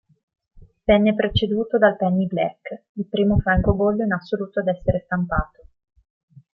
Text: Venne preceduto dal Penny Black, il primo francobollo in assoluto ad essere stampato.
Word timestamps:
Venne 0.83 1.13
preceduto 1.13 1.77
dal 1.77 1.95
Penny 1.95 2.25
Black, 2.25 2.85
il 2.93 3.05
primo 3.07 3.37
francobollo 3.37 4.03
in 4.03 4.11
assoluto 4.13 4.59
ad 4.61 4.69
essere 4.69 5.03
stampato. 5.05 5.59